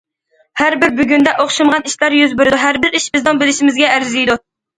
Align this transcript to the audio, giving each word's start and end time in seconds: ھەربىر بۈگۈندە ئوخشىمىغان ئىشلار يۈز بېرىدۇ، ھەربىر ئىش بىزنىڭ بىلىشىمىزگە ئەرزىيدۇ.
ھەربىر 0.61 0.95
بۈگۈندە 0.99 1.33
ئوخشىمىغان 1.43 1.85
ئىشلار 1.91 2.15
يۈز 2.21 2.33
بېرىدۇ، 2.41 2.59
ھەربىر 2.63 2.99
ئىش 3.01 3.07
بىزنىڭ 3.19 3.45
بىلىشىمىزگە 3.45 3.93
ئەرزىيدۇ. 3.93 4.41